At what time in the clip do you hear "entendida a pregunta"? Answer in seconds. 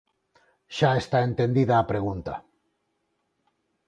1.29-2.33